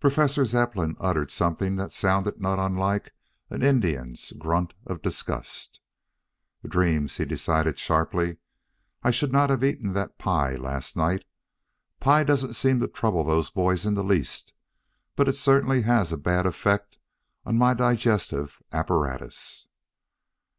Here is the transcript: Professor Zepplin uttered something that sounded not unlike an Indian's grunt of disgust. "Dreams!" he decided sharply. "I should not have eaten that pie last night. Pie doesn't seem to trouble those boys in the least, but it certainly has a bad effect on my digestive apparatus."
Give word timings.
Professor 0.00 0.44
Zepplin 0.44 0.98
uttered 1.00 1.30
something 1.30 1.76
that 1.76 1.90
sounded 1.90 2.38
not 2.38 2.58
unlike 2.58 3.14
an 3.48 3.62
Indian's 3.62 4.32
grunt 4.32 4.74
of 4.84 5.00
disgust. 5.00 5.80
"Dreams!" 6.68 7.16
he 7.16 7.24
decided 7.24 7.78
sharply. 7.78 8.36
"I 9.02 9.10
should 9.10 9.32
not 9.32 9.48
have 9.48 9.64
eaten 9.64 9.94
that 9.94 10.18
pie 10.18 10.56
last 10.56 10.94
night. 10.94 11.24
Pie 12.00 12.24
doesn't 12.24 12.52
seem 12.52 12.80
to 12.80 12.86
trouble 12.88 13.24
those 13.24 13.48
boys 13.48 13.86
in 13.86 13.94
the 13.94 14.04
least, 14.04 14.52
but 15.14 15.26
it 15.26 15.36
certainly 15.36 15.80
has 15.80 16.12
a 16.12 16.18
bad 16.18 16.44
effect 16.44 16.98
on 17.46 17.56
my 17.56 17.72
digestive 17.72 18.62
apparatus." 18.74 19.68